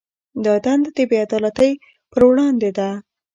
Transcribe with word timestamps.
دا 0.45 0.53
دنده 0.65 0.89
د 0.97 0.99
بې 1.09 1.17
عدالتۍ 1.25 1.71
پر 2.11 2.21
وړاندې 2.29 2.69
ده. 2.77 2.89